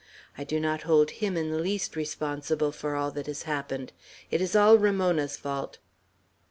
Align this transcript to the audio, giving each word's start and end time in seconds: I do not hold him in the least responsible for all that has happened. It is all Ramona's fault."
I 0.35 0.43
do 0.43 0.59
not 0.59 0.81
hold 0.81 1.11
him 1.11 1.37
in 1.37 1.51
the 1.51 1.59
least 1.59 1.95
responsible 1.95 2.71
for 2.71 2.95
all 2.95 3.11
that 3.11 3.27
has 3.27 3.43
happened. 3.43 3.93
It 4.31 4.41
is 4.41 4.55
all 4.55 4.79
Ramona's 4.79 5.37
fault." 5.37 5.77